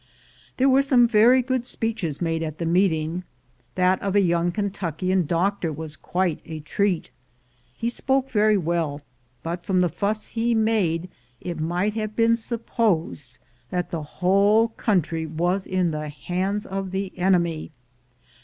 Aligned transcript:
There 0.57 0.67
were 0.67 0.81
some 0.81 1.07
very 1.07 1.43
good 1.43 1.63
speeches 1.63 2.23
made 2.23 2.41
at 2.41 2.57
the 2.57 2.65
meeting; 2.65 3.23
that 3.75 4.01
of 4.01 4.15
a 4.15 4.19
young 4.19 4.51
Kentuckian 4.51 5.27
doctor 5.27 5.71
was 5.71 5.95
quite 5.95 6.39
a 6.43 6.59
treat. 6.59 7.11
He 7.77 7.87
spoke 7.87 8.31
very 8.31 8.57
well, 8.57 9.01
but 9.43 9.63
from 9.63 9.79
the 9.79 9.89
fuss 9.89 10.29
he 10.29 10.55
made 10.55 11.07
it 11.39 11.59
might 11.61 11.93
have 11.93 12.15
been 12.15 12.35
supposed 12.35 13.37
that 13.69 13.91
the 13.91 14.01
whole 14.01 14.69
country 14.69 15.27
was 15.27 15.67
in 15.67 15.91
the 15.91 16.09
hands 16.09 16.65
of 16.65 16.89
the 16.89 17.15
enemy. 17.15 17.69